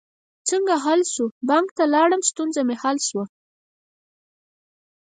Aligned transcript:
څنګه 0.49 0.73
حل 0.85 1.01
شوه؟ 1.13 1.33
بانک 1.49 1.67
ته 1.77 1.83
لاړم، 1.93 2.21
ستونزه 2.29 2.61
می 2.67 2.75
حل 2.81 2.97
شوه 3.07 3.25